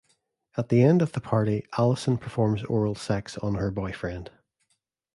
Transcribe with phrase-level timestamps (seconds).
[0.57, 4.31] At the end of the party, Allison performs oral sex on her boyfriend.